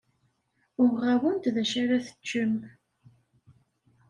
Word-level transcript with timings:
Uɣeɣ-awen-d 0.81 1.43
d 1.55 1.57
acu 1.61 1.77
ara 1.83 2.05
teččem. 2.05 2.53